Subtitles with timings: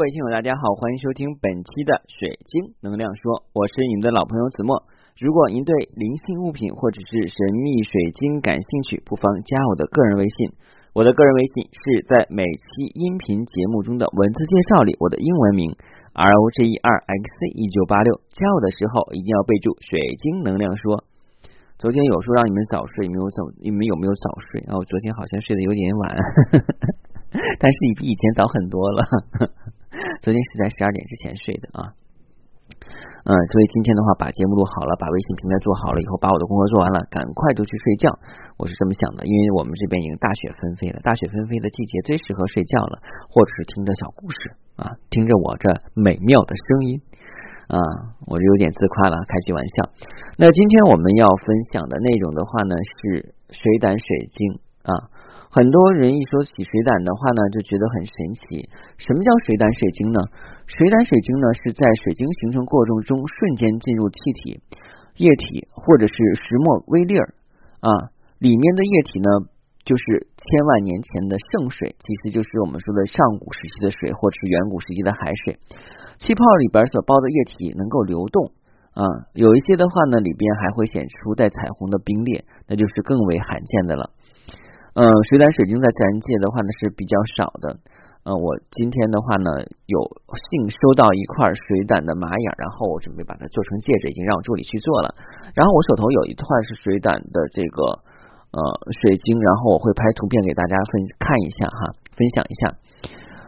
[0.00, 4.88] 各位听友，大家好，欢迎收听本期的水晶能量说，我是你们的老朋友子墨。
[5.20, 10.56] 如果您对灵性物品或者是神秘水晶感兴趣，不妨加我的个人微信。
[10.96, 15.68] 我的个人微信是在每期音频节目中的文字介绍里，我的英文名
[16.16, 18.24] R O G E R X C 一九八六。
[18.32, 21.04] 加我的时候一定要备注水晶能量说。
[21.76, 24.64] 昨天有说让你们早睡，没有早，你们有没有早睡？
[24.64, 26.16] 啊，我昨天好像睡得有点晚，
[27.60, 29.04] 但是你比以前早很多了。
[30.20, 31.96] 昨天是在十二点之前睡的啊，
[33.24, 38.12] 嗯，所以今天的话把节目录好了，把微信平台做好了以后，把我的工作做完了，赶快就去睡觉。
[38.60, 43.00] 我是这么想的，因为我们这边已经大雪纷飞了，大雪纷飞的季节最适合睡觉了，
[43.32, 44.38] 或者是听着小故事
[44.76, 47.00] 啊，听着我这美妙的声音
[47.72, 47.80] 啊，
[48.28, 49.88] 我就有点自夸了，开句玩笑。
[50.36, 54.04] 那今天我们要分享的内容的话呢，是水胆水
[54.36, 55.08] 晶啊。
[55.50, 58.70] 很多人一说起水胆的话呢，就觉得很神奇。
[59.02, 60.22] 什么叫水胆水晶呢？
[60.70, 64.62] 水胆水晶呢是在水晶形成过程中瞬间进入气体、
[65.18, 67.34] 液体或者是石墨微粒儿
[67.82, 67.90] 啊，
[68.38, 69.50] 里面的液体呢
[69.82, 75.58] 就是千万年前的圣水，其实就是我们说的上古时期的水，或者是远古时期的海水。
[76.22, 78.54] 气泡里边所包的液体能够流动
[78.94, 79.02] 啊，
[79.34, 84.14] 有一些的话呢，里边还会显出带彩虹的冰裂，那就是更为罕见的了。
[85.00, 87.72] 嗯，水胆水晶在自然界的话呢是比较少的。
[88.28, 89.48] 呃，我今天的话呢
[89.88, 89.96] 有
[90.28, 95.08] 幸收到一块水胆的玛雅，然后我准备把它做成戒指，已经让我助理去做了。
[95.56, 97.96] 然后我手头有一块是水胆的这个
[98.52, 98.60] 呃
[99.00, 102.76] 水晶，然后我会拍图片给大家分看一下哈，分享一下。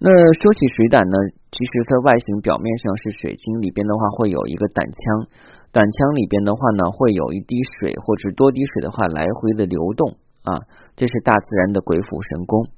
[0.00, 0.08] 那
[0.40, 1.16] 说起水胆呢，
[1.52, 5.28] 其实它外形表面上是水晶，里边的话会有一个胆腔，
[5.76, 10.84] 胆腔里边的话呢会有一滴水或者多滴水的话来回的流动啊。
[10.94, 12.70] 这是大自然的鬼斧神工，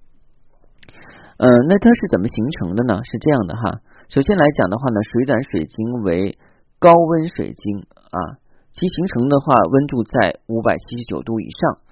[1.36, 2.97] 嗯，那它是怎么形成的呢？
[3.05, 6.39] 是这样的哈，首先来讲的话呢，水胆水晶为
[6.78, 8.41] 高温水晶啊，
[8.72, 11.84] 其形成的话温度在五百七十九度以上，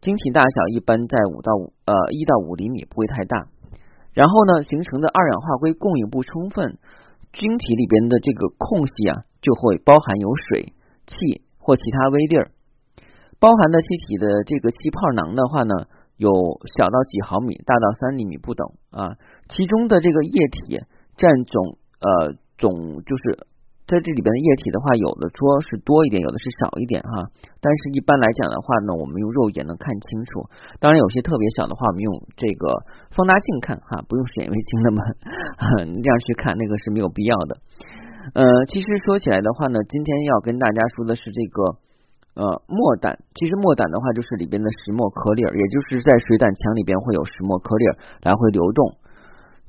[0.00, 3.50] 晶体大小一般在五到五呃一到五厘米，不会太大。
[4.14, 6.78] 然后呢，形成的二氧化硅供应不充分，
[7.32, 10.72] 晶体里边的这个空隙啊，就会包含有水、
[11.10, 12.53] 气或其他微粒儿。
[13.44, 15.84] 包含的气体的这个气泡囊的话呢，
[16.16, 16.32] 有
[16.80, 19.20] 小到几毫米，大到三厘米不等啊。
[19.52, 20.80] 其中的这个液体
[21.20, 23.44] 占总呃总就是
[23.84, 27.28] 在这里边的液体的话，有的说是多一点，有的是少一点哈。
[27.60, 30.48] 但是一般来讲的话呢，我们用肉眼能看清楚。
[30.80, 32.08] 当然有些特别小的话，我们用
[32.40, 32.80] 这个
[33.12, 35.04] 放大镜看哈，不用显微镜那么
[36.00, 37.60] 这样去看，那个是没有必要的。
[38.32, 41.83] 呃，其实说起来的话呢，今天要跟大家说的是这个。
[42.34, 48.98] 呃，墨胆其实墨胆的话，就是里边的石墨颗粒儿，也就是在水胆腔里边会有石墨颗粒儿来回流动。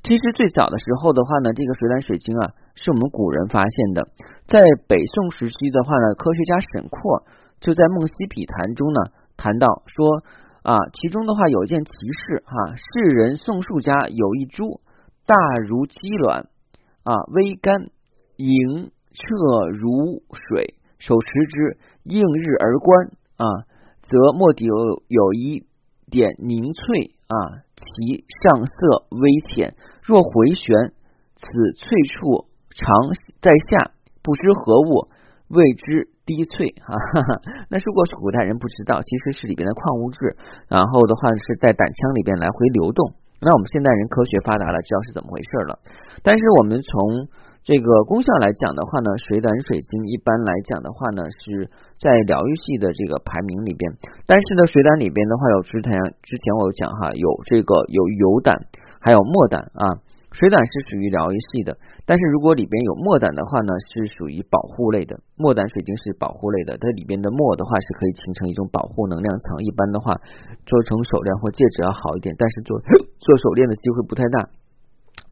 [0.01, 4.07] 其实最早的时候的话呢，这个水胆水晶啊，是我们古人发现的。
[4.47, 7.23] 在北宋时期的话呢，科学家沈括
[7.59, 10.25] 就在《梦溪笔谈》中呢谈到说
[10.61, 14.81] 啊，其中的话有一件奇事哈，世人宋树家有一株
[15.25, 15.35] 大
[15.67, 16.49] 如鸡卵
[17.03, 17.89] 啊，微干
[18.37, 20.73] 莹澈如水。
[20.97, 23.07] 手持之，映日而观
[23.37, 23.45] 啊，
[24.01, 24.75] 则莫底有
[25.07, 25.65] 有一
[26.09, 30.93] 点凝翠啊，其上色微浅，若回旋，
[31.35, 32.87] 此翠处常
[33.41, 33.91] 在下，
[34.23, 35.09] 不知何物，
[35.49, 36.93] 谓之滴翠啊。
[37.69, 40.37] 那如果是古代人不知道，其实是里边的矿物质，
[40.69, 43.13] 然后的话是在胆腔里边来回流动。
[43.41, 45.77] 那我们现代人科学发达了，知道是怎么回事了。
[46.23, 47.27] 但是我们从
[47.65, 51.65] 这个功效来讲的话呢，水胆水晶一般来讲的话呢，是
[51.97, 53.89] 在疗愈系的这个排名里边。
[54.29, 55.89] 但是呢，水胆里边的话有之前
[56.21, 58.53] 之前我有讲哈，有这个有油胆，
[59.01, 59.97] 还有墨胆啊。
[60.29, 61.73] 水胆是属于疗愈系的，
[62.05, 65.17] 但是如果里边有墨胆的话呢，是属于保护类的。
[65.33, 69.57] 墨胆水晶是保护类的，它里边的墨的话是可以形成一种保护能量层。
[69.65, 70.13] 一般的话，
[70.67, 72.77] 做成手链或戒指要好一点，但是做
[73.17, 74.49] 做手链的机会不太大。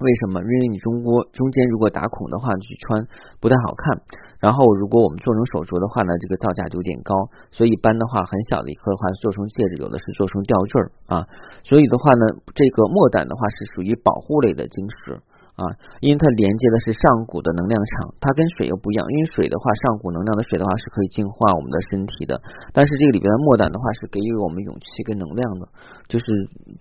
[0.03, 0.44] 为什么？
[0.44, 3.08] 因为你中国中间如果打孔的话，去穿
[3.40, 4.03] 不太好看。
[4.44, 7.16] 然后如果我们做成手镯的话呢，这个造价就有点高。
[7.55, 11.23] 所以一般的话，很小的一颗的话做成戒指，有的是做成吊坠儿啊。
[11.64, 15.23] 所以的话呢，这个墨胆的话是属于保护类的晶石。
[15.53, 15.61] 啊，
[16.02, 19.05] 因为它连接的是上古的能量场，它跟水又不一样。
[19.05, 22.41] 因为水的话，上古能量的水的话是可以净化我们的身体的，
[22.73, 25.70] 但是这个里边的墨胆的话是给予我们勇气跟能量的，
[26.09, 26.26] 就是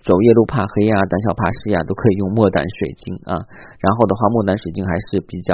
[0.00, 3.36] 走夜路怕黑呀、胆小怕事呀，都可以用墨胆水晶啊。
[3.76, 5.52] 然后的话，墨胆水晶还是比较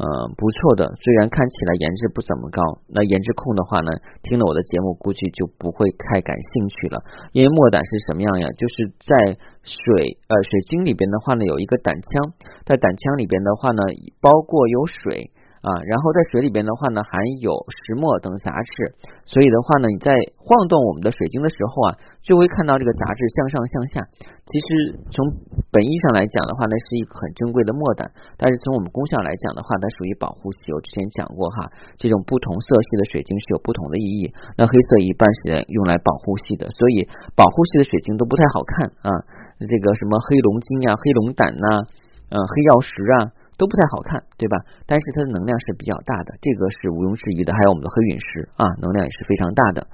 [0.00, 0.88] 嗯，不错的。
[0.96, 3.92] 虽然看起来颜值不怎么高，那颜值控的话呢，
[4.22, 7.04] 听了我的节目估计就不会太感兴趣了。
[7.32, 8.48] 因为墨胆是什么样呀？
[8.56, 12.32] 就是在水呃水晶里边的话呢，有一个胆腔，
[12.64, 13.82] 在胆腔里边的话呢，
[14.22, 15.30] 包括有水。
[15.60, 17.12] 啊，然后在水里边的话呢，含
[17.44, 18.96] 有石墨等杂质，
[19.28, 24.00] 所以的话呢，你在晃动我们的水晶的时候啊，就会看到这个杂质向上向下。
[24.48, 24.68] 其实
[25.12, 25.20] 从
[25.68, 28.08] 本意上来讲的话呢，是一个很珍贵的墨胆，
[28.40, 30.72] 但是从我们功效来讲的话，它属于保护系。
[30.72, 31.68] 我之前讲过哈，
[32.00, 34.32] 这种不同色系的水晶是有不同的意义。
[34.56, 37.04] 那黑色一般是用来保护系的，所以
[37.36, 39.12] 保护系的水晶都不太好看啊。
[39.60, 41.84] 这个什么黑龙晶呀、黑龙胆呐、
[42.32, 43.36] 嗯、黑曜石啊。
[43.60, 44.56] 都不太好看，对吧？
[44.88, 47.52] 但是它的能量是比较大的，这个是毋庸置疑的。
[47.52, 49.84] 还有我们的黑陨石啊，能量也是非常大的。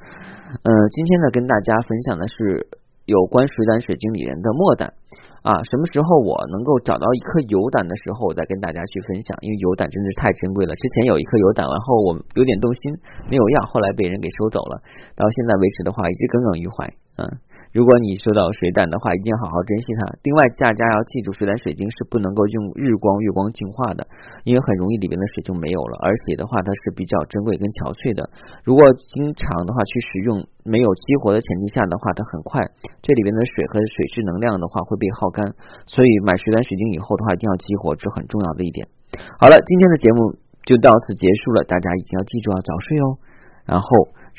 [0.63, 2.63] 嗯，今天呢，跟大家分享的是
[3.11, 4.87] 有关水胆水晶里人的墨胆
[5.43, 5.59] 啊。
[5.67, 9.35] 什么时候我能够找到一颗油胆的时候，我再跟大家去分享。
[9.43, 10.71] 因为油胆真的是太珍贵了。
[10.79, 12.95] 之前有一颗油胆，然后我有点动心，
[13.27, 14.79] 没有要，后来被人给收走了。
[15.19, 16.87] 到现在为止的话，一直耿耿于怀。
[17.19, 17.27] 嗯。
[17.77, 20.09] 如果你收到水胆的话，一定要好好珍惜它。
[20.25, 24.01] 另外，大家要记住，水胆水晶是不能够用日光、月光净化的，
[24.49, 26.01] 因为很容易里边的水就没有了。
[26.01, 28.25] 而且的话，它是比较珍贵跟憔悴的。
[28.65, 32.65] 如果经常的话去使用，没有激活的前提下的话，它很快
[33.05, 35.45] 这里边的水和水质能量的话会被耗干。
[35.85, 38.89] 所以买水胆水晶以后的话，一定要激活，这很重要的一点。
[39.37, 40.33] 好了，今天的节目
[40.65, 43.21] 就到此结束了，大家一定要记住要早睡哦。
[43.69, 43.85] 然后，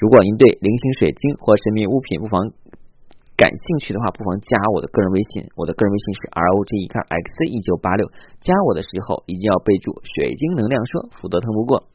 [0.02, 2.50] 如果您对菱形水晶或神秘物品，不妨。
[3.38, 8.10] 感兴趣的话，不妨加我的个人微信，我的个人微信是 R O G E K X 一九八六。
[8.42, 11.86] 加我的时候一定要备注“水晶能量说”，否则通不过。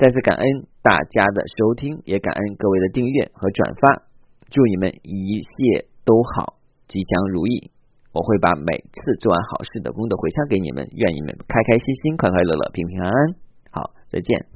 [0.00, 0.44] 再次感恩
[0.80, 4.08] 大家的收听，也感恩各位的订阅和转发。
[4.48, 6.56] 祝你们一切都好，
[6.88, 7.70] 吉祥如意。
[8.14, 13.34] 我会把每次做完好事的功德回向给你们，愿你们开开心心、快快乐乐、平平安安。
[13.70, 14.46] 好，再见。